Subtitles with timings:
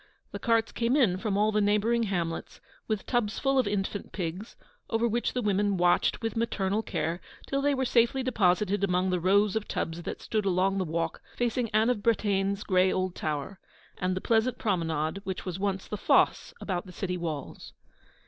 [0.31, 4.55] The carts came in from all the neighbouring hamlets, with tubs full of infant pigs,
[4.89, 9.19] over which the women watched with maternal care till they were safely deposited among the
[9.19, 13.59] rows of tubs that stood along the walk facing Anne of Bretaigne's grey old tower,
[13.99, 17.73] and the pleasant promenade which was once the fosse about the city walls.